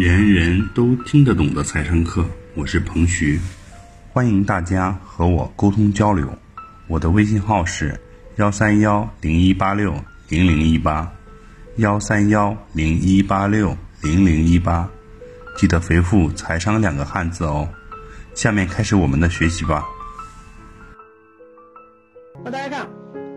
[0.00, 3.38] 人人都听得懂的财商课，我是彭徐，
[4.14, 6.26] 欢迎大家和我沟通交流。
[6.88, 8.00] 我的微信号是
[8.36, 9.94] 幺三幺零一八六
[10.30, 11.12] 零零一八，
[11.76, 14.88] 幺三幺零一八六零零一八，
[15.58, 17.68] 记得回复“财商”两个汉字哦。
[18.34, 19.84] 下面开始我们的学习吧。
[22.42, 22.88] 那大家看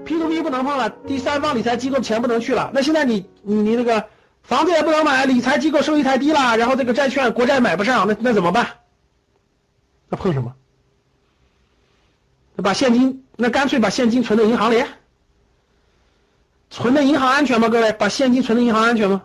[0.05, 2.71] ，P to P 不能碰了，第三方理财机构钱不能去了。
[2.73, 4.07] 那现在你你你那个
[4.44, 8.80] 房子也不能买，理财机构收益太低了，然后这个债券国债买不上，那那怎么办？
[10.09, 10.54] 那碰什么？
[12.55, 14.84] 那把现金，那干脆把现金存在银行里，
[16.70, 17.70] 存在银行安全吗？
[17.70, 19.23] 各位，把现金存在银行安全吗？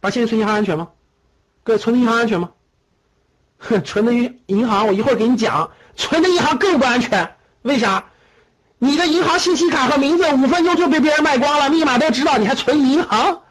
[0.00, 0.90] 把现金存银行安全吗？
[1.62, 2.52] 各位，存在银行安全吗？
[3.58, 7.36] 哼，存的银银行，我一会儿给你讲，存的银行更不安全。
[7.62, 8.06] 为啥？
[8.78, 13.42] 你的银行信息卡和名字五分钟就被别人卖光了，密码都知道，你还存银行？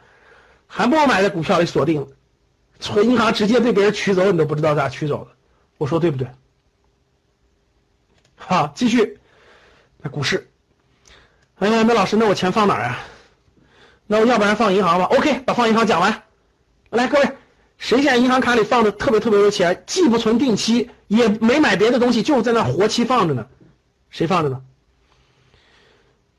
[0.66, 2.06] 还不如买在股票里锁定，
[2.80, 5.30] 存银行直接被别人取走，你都不知道咋取走的。
[5.78, 6.28] 我说对不对？
[8.36, 9.18] 好，继续。
[9.98, 10.48] 那股市，
[11.56, 12.98] 哎呀，那老师，那我钱放哪儿啊？
[14.06, 16.22] 那我要不然放银行吧？OK，把放银行讲完。
[16.90, 17.28] 来，各位，
[17.78, 23.46] 谁现在银行卡里放的特别特别多钱，既不存定期，也没买别的东西，就在那活期放着呢？
[24.10, 24.60] 谁放着呢？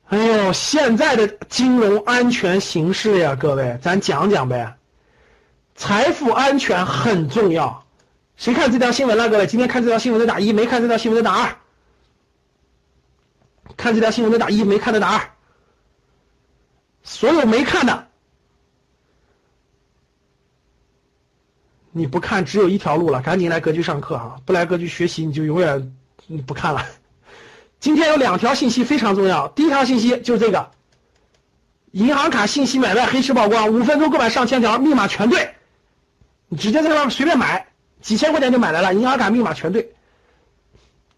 [0.09, 4.77] 哎呦，现在的金融安全形势呀，各位，咱讲讲呗。
[5.75, 7.85] 财富安全很重要。
[8.37, 9.29] 谁看这条新闻了？
[9.29, 11.57] 各位，今天看这条新闻的打一，没看这条新闻的打二。
[13.75, 15.29] 看这条新闻的打一，没看的打二。
[17.03, 18.07] 所有没看的，
[21.91, 24.37] 你不看只有一条路了，赶紧来格局上课啊！
[24.45, 25.93] 不来格局学习，你就永远
[26.45, 26.85] 不看了。
[27.79, 29.47] 今天有两条信息非常重要。
[29.49, 30.71] 第一条信息就是这个，
[31.91, 35.55] 银行卡信息买卖黑市曝光，五分钟购买上千条，密码全对，
[36.47, 37.67] 你直接在上面随便买，
[38.01, 39.93] 几千块钱就买来了，银行卡密码全对。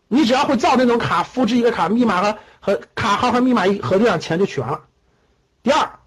[0.07, 4.81] 你只要会造那种卡，复制一个卡，密码和和卡号和密码一核对上，钱就取完了。
[5.63, 5.99] 第二，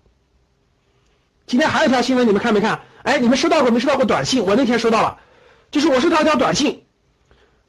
[1.46, 2.80] 今天还有一条新闻，你们看没看？
[3.04, 4.44] 哎，你们收到过没收到过短信？
[4.44, 5.18] 我那天收到了，
[5.70, 6.81] 就是我收到一条短信。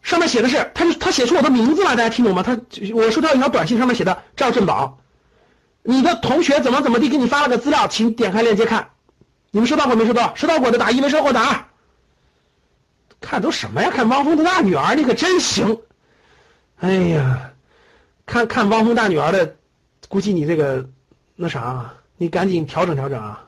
[0.03, 2.44] 上面写的是，他就他写出我的名字了，大家听懂吗？
[2.44, 2.59] 他
[2.94, 5.00] 我收到一条短信，上面写的赵振宝，
[5.81, 8.90] 你的同学怎么怎么地给你发了个资料，请点开链接看。
[9.50, 10.36] 你们收到过没收到？
[10.36, 11.66] 收到过的打一，没收过打二。
[13.22, 13.90] 看都什么呀？
[13.91, 15.80] 看汪峰的大女儿，你可真行。
[16.80, 17.52] 哎呀，
[18.25, 19.56] 看看汪峰大女儿的，
[20.09, 20.90] 估计你这个
[21.38, 23.46] 那啥，你赶紧调整调整啊。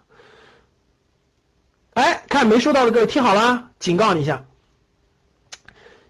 [1.95, 4.45] 哎，看没收到的各位听好了，警告你一下。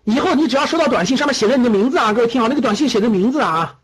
[0.06, 3.80] 以后你只要收到短信，上面写着你的名字啊，各位听好，那个短信写的名字啊，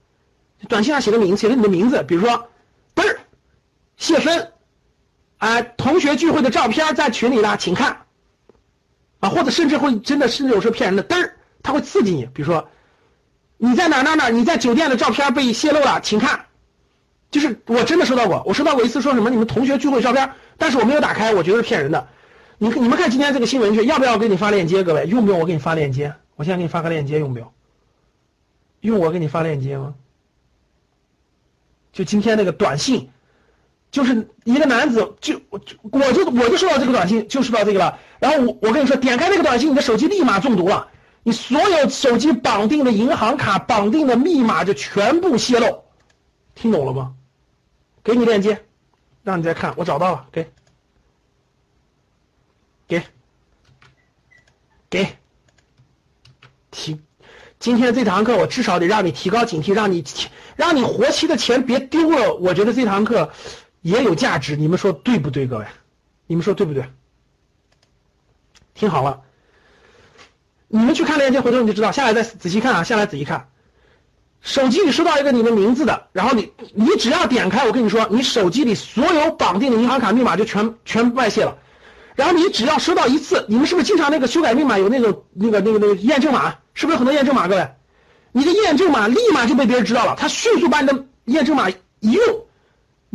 [0.70, 2.48] 短信上写的名写的你的名字，比如说，
[2.96, 3.20] 嘚儿，
[3.98, 4.54] 谢芬，
[5.40, 8.06] 啊，同学聚会的照片在群里了，请看，
[9.20, 11.34] 啊，或者甚至会真的甚至有时候骗人的，嘚儿，
[11.64, 12.70] 他会刺激你，比如说，
[13.58, 16.46] 你在哪哪哪，你在酒店的照片被泄露了，请看，
[17.32, 22.08] 就是我真的收到过，我收到过一次说什么你们同学聚会照片，但是我没有打开，我觉得是骗人的。
[22.62, 24.84] 你你们看今天这个新闻去，要不要我给你发链接？
[24.84, 26.14] 各位用不用我给你发链接？
[26.36, 27.52] 我现在给你发个链接，用不用？
[28.82, 29.96] 用我给你发链接吗？
[31.92, 33.10] 就今天那个短信，
[33.90, 37.98] 就是一个男子，就我就我就我就收到这个短信，就收到这个了。
[38.20, 40.88] 然后我我跟你说，点开那个短信，你的手机立马中毒了，
[41.24, 45.84] 你所有手机绑定的银行卡、绑定的密码就全部泄露。
[46.54, 47.16] 听懂了吗？
[48.04, 48.64] 给你链接，
[49.24, 50.44] 让你再看，我找到了，给。
[50.44, 50.52] 给，
[54.92, 55.08] 给，
[56.70, 57.00] 提，
[57.60, 60.04] 今天这堂课我至少得让你提高警惕，让你
[60.58, 62.36] 让你活期的钱别丢了。
[62.36, 63.32] 我觉得这堂课
[63.82, 65.66] 也有价值，你们说对不对，各位？
[66.28, 66.84] 你们说对不对？
[68.74, 69.22] 听好了，
[70.68, 71.94] 你们去看链接，回头你就知道。
[71.94, 73.48] 下来再仔细看啊，下来仔细看。
[74.42, 81.58] 手机里收到一个你的名字的，然后你你只要点开，我跟你说，你手机里所有绑定的银行卡密码就全全外泄了。
[82.16, 86.56] 然后你只要收到一次，你们是不是经常那个修改密码有那种那个那个那个验证码？
[86.74, 87.48] 是不是很多验证码？
[87.48, 87.70] 各位，
[88.32, 92.22] 你的验证码立马就被别人知道了，他迅速把你的验证码一用，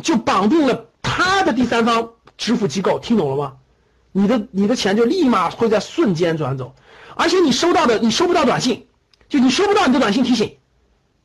[0.02, 3.54] 就绑定了他的第三方支付机构，听懂了吗？
[4.12, 6.74] 你的你的钱就立马会在瞬间转走，
[7.14, 8.86] 而且你收到的你收不到短信，
[9.28, 10.56] 就你收不到你的短信提醒。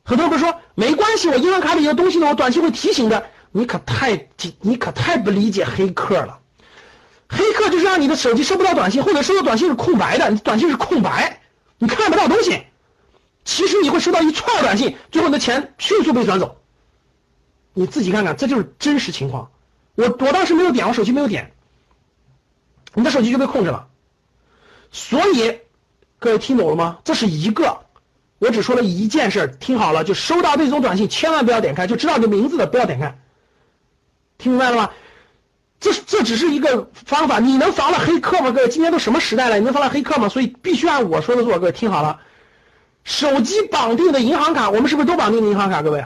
[0.04, 3.24] 很多人说没关系，我银行卡里有东西呢，我短信会提醒的。
[3.54, 4.28] 你可太
[4.60, 6.38] 你可太不理解黑客了。
[7.32, 11.40] 黑客就是让你的手机收不到短信，或者收到短信是空白的，你短信是空白，
[11.78, 12.62] 你看不到东西。
[13.44, 16.58] 其实你会收到一串短信，最后你的钱迅速被转走。
[17.72, 19.50] 你自己看看，这就是真实情况。
[19.94, 21.52] 我我当时没有点，我手机没有点。
[22.94, 23.88] 你的手机就被控制了。
[24.90, 25.58] 所以，
[26.18, 26.98] 各位听懂了吗？
[27.02, 27.78] 这是一个，
[28.38, 33.18] 我只说了一件事，听好了，就收到这种短信千万不要点开，就知道你名字的不要点开，
[34.36, 34.90] 听明白了吗？
[35.82, 38.52] 这这只是一个方法，你能防了黑客吗？
[38.52, 40.28] 各位，今天都什么时代了，你能防了黑客吗？
[40.28, 41.58] 所以必须按我说的做。
[41.58, 42.20] 各位听好了，
[43.02, 45.82] 手机绑定的银行卡，我们是不是都绑定的银行卡？
[45.82, 46.04] 各位，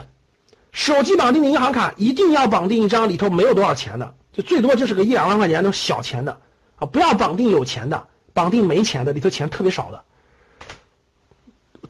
[0.71, 6.39] 手机绑定的银行卡一定要绑定一张里头没有多少钱的，就最多就是个一两万块钱那种小钱的
[6.77, 10.03] 啊，不要绑定有钱的，绑定没钱的，里头钱特别少的。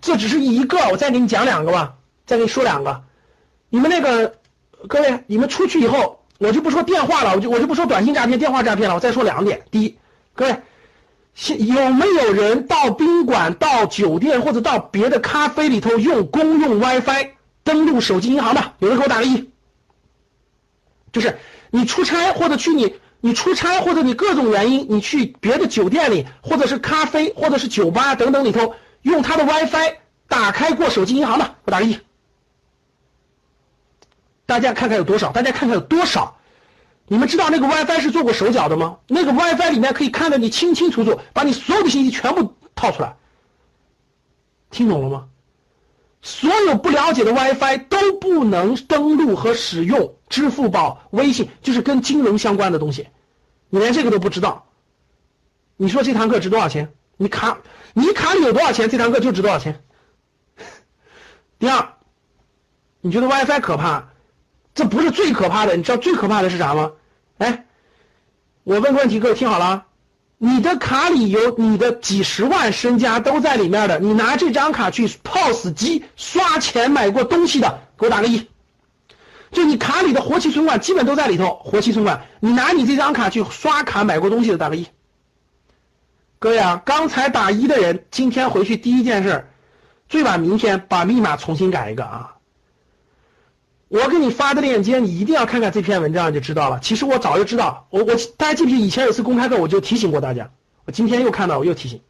[0.02, 1.96] 这只是一个，我再给你讲两个吧，
[2.26, 3.02] 再给你说两个。
[3.70, 4.36] 你们那个
[4.90, 6.17] 各位，你们出去以后。
[6.40, 8.96] 我就不说电话了，我就我就不说短信诈骗、电话诈骗了。
[8.96, 9.98] 我再说两点：第一，
[10.36, 10.56] 各位，
[11.58, 17.30] 有没有人到宾馆、到酒店或者到别的咖啡里头用公用 WiFi
[17.64, 18.74] 登录手机银行的？
[18.80, 19.50] 有人给我打个一。
[21.12, 21.38] 就是
[21.72, 29.96] 你出差或者去你你出差或者你各种原因你去别的酒店里或者是咖啡或者是酒吧等等里头用他的 WiFi
[30.28, 31.98] 打开过手机银行的，我打个一。
[34.48, 35.32] 大家看看有多少？
[35.32, 36.38] 大家看看有多少？
[37.08, 38.98] 你们知道那个 WiFi 是做过手脚的吗？
[39.08, 43.16] 那个 WiFi 里面可以看得你清清楚楚，把你所有的信息全部套出来。
[44.72, 45.28] 听懂了吗？
[46.22, 53.08] 所有不了解的 WiFi 都不能登录和使用支付宝、微信，就是跟金融相关的东西。
[53.70, 54.66] 你连这个都不知道，
[55.78, 56.94] 你说这堂课值多少钱？
[57.18, 57.60] 你卡
[57.94, 58.90] 你卡里有多少钱？
[58.90, 59.84] 这堂课就值多少钱？
[61.60, 61.94] 第二，
[63.02, 64.10] 你觉得 WiFi 可怕？
[64.78, 66.92] 这不是最可怕的，你知道最可怕的是啥吗？
[67.40, 67.66] 哎，
[68.64, 69.86] 我问个问题，各位听好了，
[70.38, 78.48] 你的卡里有你的几十万身家都在里面的，你拿这张卡去 POS 机刷钱买过东西的，给我打个一。
[79.52, 84.86] 就你卡里的活期存款基本都在里头，活期存款，你拿你这张卡去刷卡买过东西的，打个一。
[86.38, 89.48] 各位啊，刚才打一的人，今天回去第一件事，
[90.08, 92.36] 最晚明天把密码重新改一个啊。
[93.90, 96.80] 我给你发的链接，你一定要看看这篇文章就知道了。
[96.82, 98.80] 其实我早就知道，我我大家记不记？
[98.80, 100.50] 以前有次公开课我就提醒过大家，
[100.86, 102.02] 我今天又看到，我又提醒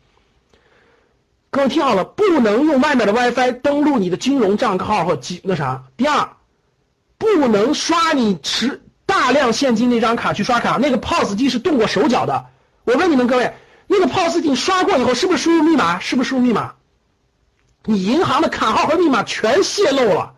[1.49, 5.83] 各位听好了，不能用外面的 WiFi 登录你的金融账号或机那啥。
[5.95, 6.29] 第二，
[7.17, 12.47] 不能刷你持大量现金那张卡去刷卡，那个 POS 机是动过手脚的。
[12.85, 13.53] 我问你们各位，
[13.87, 15.99] 那个 POS 机刷过以后是不是输入密码？
[15.99, 16.73] 是不是输入密码？
[17.85, 20.33] 你银行的卡号和密码全泄露了。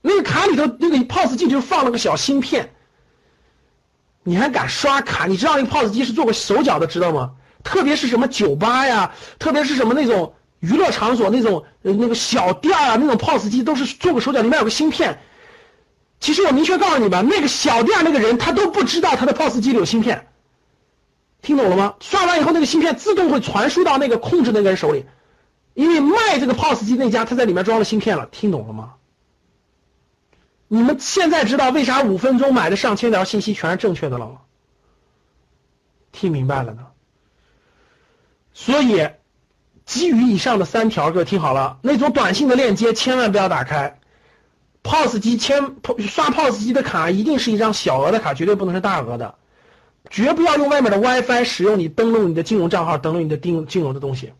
[0.00, 2.72] 那个卡里头那个 POS 机就放了个小芯片，
[4.22, 5.26] 你还敢刷卡？
[5.26, 7.32] 你知道那个 POS 机是做过手脚的，知道吗？
[7.64, 15.20] 特别是什么酒吧呀，特别是什么那种娱乐场所那种那个小店啊，那种 POS 机都是做过手脚，里面有个芯片。
[16.20, 20.28] 其实我明确告诉你吧，那个小店那个人他都不知道他的 POS 机里有芯片，
[21.42, 21.94] 听懂了吗？
[22.00, 25.04] 刷完以后那个芯片自动会传输到那个控制那个人手里，
[25.74, 28.94] 因为卖这个 POS 机那家他在里面装了芯片了，听懂了吗？
[30.68, 34.40] 你们现在知道为啥五分钟买的上千条信息全是正确的了吗？
[36.12, 36.86] 听明白了呢？
[38.52, 39.08] 所以，
[39.86, 43.98] 基于以上的三条，各位听好了，那种短信的链接千万不要打开。
[44.82, 49.36] POS 机签刷 POS 机的卡一定是一张小额的卡，绝对不能是大额的。
[50.10, 54.32] 绝不要用外面的 WiFi 使用你登录你的金融账号，登录你的金金融的东西。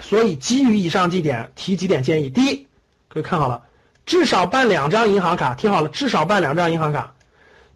[0.00, 2.30] 所以，基于以上几点，提几点建议。
[2.30, 2.66] 第一，
[3.08, 3.64] 各位看好了。
[4.06, 7.14] 至少办两张银行卡，听好了，至少办两张银行卡，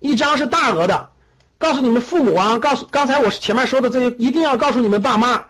[0.00, 1.10] 一张是大额的，
[1.56, 5.46] 告诉你们父母啊，告诉刚才我前面说的这些，一定要告诉你们爸妈，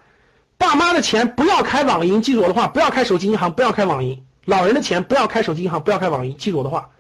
[0.57, 6.91] 爸妈的钱不要开网银，记住我的话，不要开手机银行，不要开网银，老人的钱不要开手机银行，不要开网银，记住我的话，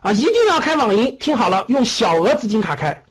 [0.00, 3.02] 啊，一定要开网银，听好了，用小额资金卡开，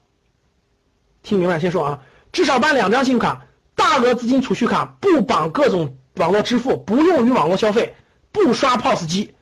[1.24, 1.60] 听明白？
[1.60, 2.00] 先说啊，
[2.32, 7.96] 至少办两张信用卡，大额资金储蓄卡不绑各种网络支付，不用于网络消费，
[8.32, 9.34] 不刷 POS 机。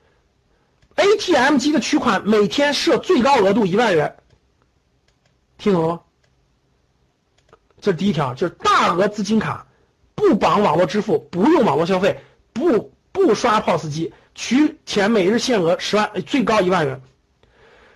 [1.00, 4.18] ATM 机的取款每天设最高额度一万元，
[5.58, 6.02] 听懂了吗？
[7.80, 9.66] 这是第一条，就是大额资金卡
[10.14, 12.20] 不绑网络支付，不用网络消费，
[12.52, 17.02] 不不刷 POS 机，取钱每日限额十万，最高一万元。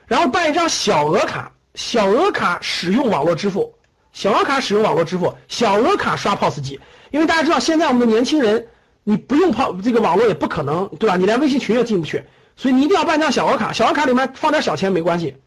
[0.07, 3.75] 然后办一张小额卡，小额卡使用网络支付，
[4.13, 6.79] 小额卡使用网络支付，小额卡刷 POS 机。
[7.11, 8.69] 因为大家知道，现在我们的年轻人，
[9.03, 11.17] 你不用泡这个网络也不可能，对吧？
[11.17, 12.23] 你连微信群也进不去。
[12.55, 15.37] 所以你一定要办张小额卡，小额卡里面放点小钱没关系，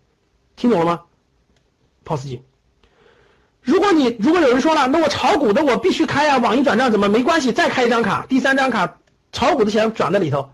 [0.56, 1.00] 听懂了吗
[2.04, 2.42] ？POS 机。
[3.62, 7.52] 如果你如果有人说了，那我炒股的我必须开呀，网银转账怎么没关系？
[7.52, 8.98] 再开一张卡，第三张卡，
[9.32, 10.50] 炒股的钱转在里头，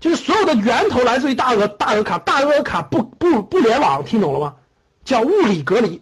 [0.00, 4.54] 就是所有的源头来自于大额大额卡，大额卡不不不联网，听懂了吗？
[5.04, 6.00] 叫物理隔离，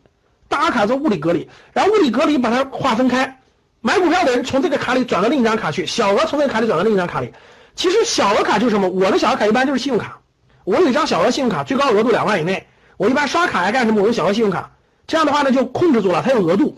[0.49, 3.41] 大额卡做物理隔离，然后物理隔离把它划分开，
[3.81, 7.33] 买股票的人从这个卡里转到另一张卡去，小额从这个卡里转到另一张卡里。
[7.81, 8.91] 其实小额卡就是什么？
[8.91, 10.21] 我的小额卡一般就是信用卡，
[10.65, 12.67] 我有一张小额信用卡，最高额度两万以内。
[12.99, 14.03] 我一般刷卡呀干什么？
[14.03, 14.73] 我用小额信用卡，
[15.07, 16.77] 这样的话呢就控制住了，它有额度，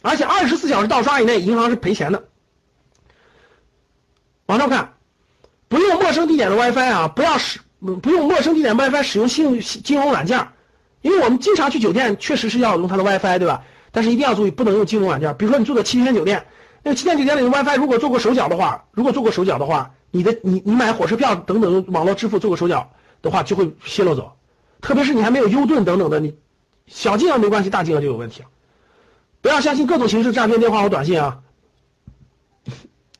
[0.00, 2.24] 而且二十四小时盗刷以内，银行是赔钱的。
[4.46, 4.94] 往上看，
[5.68, 7.60] 不用陌生地点的 WiFi 啊，不要使
[8.02, 10.48] 不用陌生地点 WiFi 使用信用金融软件，
[11.02, 13.64] 因为我们经常去酒店，确实是要用它的 WiFi，对吧？
[13.92, 15.36] 但是一定要注意，不能用金融软件。
[15.36, 16.46] 比如说你住的七天酒店，
[16.82, 24.32] 那个七天酒店里的 WiFi 如果做过手脚的话，如果做过手脚的话，你的你你买火车票等等网络支付做个手脚的话，就会泄露走。
[24.80, 26.34] 特别是你还没有优盾等等的，你
[26.86, 28.48] 小金额没关系，大金额就有问题了。
[29.42, 31.40] 不要相信各种形式诈骗电话和短信啊！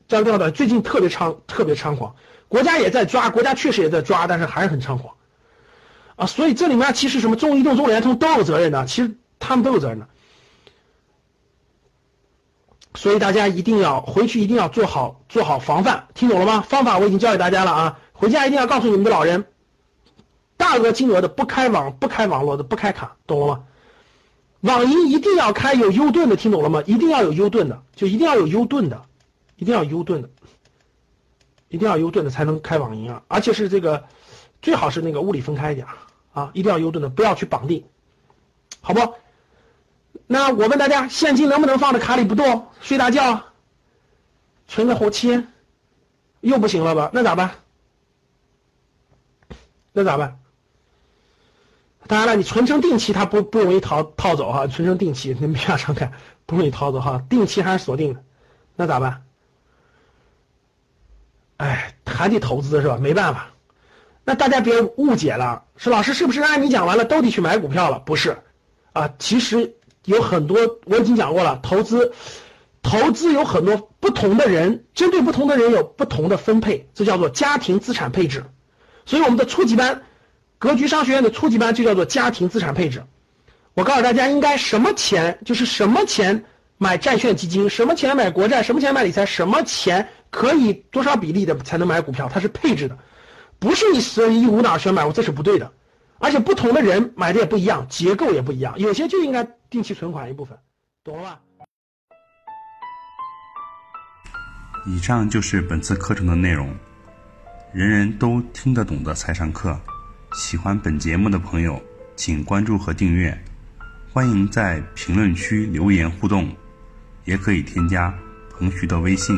[0.07, 2.15] 诈骗短最近特别猖特别猖狂，
[2.47, 5.15] 国家也在抓，国家确实也在抓，但是还是很猖狂
[6.15, 6.25] 啊！
[6.25, 10.07] 所以这里面其实什么中移动、中联通都有责任的，其实他们都有责任的。
[12.95, 16.61] 所以大家一定要回去，一定要做好做好防范，听懂了吗？
[16.61, 17.99] 方法我已经教给大家了啊！
[18.13, 19.45] 回家一定要告诉你们的老人，
[20.57, 23.63] 大额金额的不开网、不开网络的、不开卡，懂了吗？
[24.61, 26.81] 网银一定要开有 U 盾的，听懂了吗？
[26.87, 29.03] 一定要有 U 盾的，就一定要有 U 盾的，
[29.55, 30.29] 一定要 U 盾的，
[31.69, 33.21] 一定要 U 盾的才能开网银啊！
[33.27, 34.05] 而且是这个，
[34.63, 35.85] 最好是那个物理分开一点
[36.33, 37.83] 啊，一定要 U 盾的，不要去绑定，
[38.81, 39.13] 好不？
[40.27, 43.43] 那我问大家，现金能不能放在卡里不动，睡大觉，
[44.67, 45.45] 存个活期，
[46.41, 47.09] 又不行了吧？
[47.13, 47.51] 那咋办？
[49.93, 50.39] 那咋办？
[52.07, 54.67] 当然了，你存成定期，它不不容易逃套走哈。
[54.67, 56.13] 存成定期，你没法常看，
[56.45, 57.23] 不容易套走哈。
[57.29, 58.23] 定期还是锁定的，
[58.75, 59.23] 那咋办？
[61.57, 62.97] 哎，还得投资是吧？
[62.97, 63.47] 没办法。
[64.23, 67.99] 那大家别误解了，说老师是不是按你讲完了都得去买股票了？
[67.99, 68.37] 不是，
[68.93, 69.75] 啊，其实
[70.07, 72.13] 有很多我已经讲过了，投资，
[72.81, 78.45] 投资有很多不同的人，针对不同的人有不同的分配，这叫做家庭资产配置。
[79.05, 80.01] 所以我们的初级班。
[80.59, 83.03] 格局商学院的初级班就叫做家庭资产配置。
[83.75, 86.45] 我告诉大家，应该什么钱就是什么钱
[86.79, 92.97] 买债券基金，什么钱买国债，什么钱买理财，什么钱可以多少比例的才能买股票，它是配置的，
[93.59, 95.71] 不是你随意无脑选买，这是不对的。
[96.17, 100.57] 而且不同的人买的也不一样，结构也不一样，有些就应该定期存款一部分，
[101.03, 101.39] 懂了吧？
[104.85, 106.73] 以上就是本次课程的内容，
[107.73, 109.77] 人人都听得懂的财商课。
[110.33, 111.81] 喜欢本节目的朋友，
[112.15, 113.37] 请关注和订阅。
[114.13, 116.49] 欢迎在评论区留言互动，
[117.25, 118.13] 也可以添加
[118.51, 119.37] 彭徐的微信：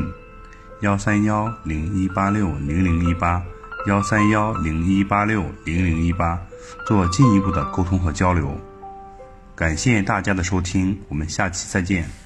[0.82, 3.44] 幺三幺零一八六零零一八
[3.88, 6.40] 幺三幺零一八六零零一八，
[6.86, 8.56] 做进一步的沟通和交流。
[9.60, 12.19] 感谢大家的收听，我们下期再见。